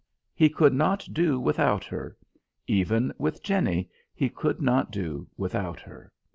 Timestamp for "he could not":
0.33-1.07, 4.15-4.89